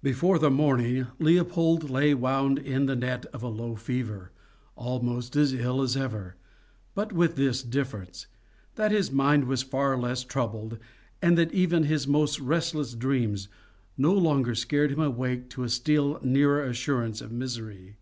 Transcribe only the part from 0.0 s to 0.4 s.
Before